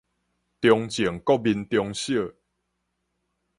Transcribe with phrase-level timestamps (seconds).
[0.03, 0.13] 中正國民
[1.69, 2.13] 中小